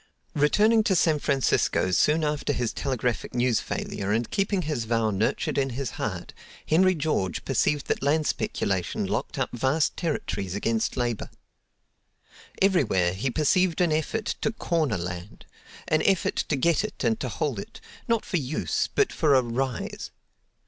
[0.33, 5.59] Returning to San Francisco soon after his telegraphic news failure, and keeping his vow nurtured
[5.59, 6.33] in his heart,
[6.67, 11.29] Henry George perceived that land speculation locked up vast territories against labor.
[12.63, 15.45] Everywhere he perceived an effort to "corner" land;
[15.87, 19.43] an effort to get it and to hold it, not for use, but for a
[19.43, 20.09] "rise."